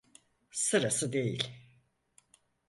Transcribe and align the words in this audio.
Sırası 0.51 1.13
değil. 1.13 1.49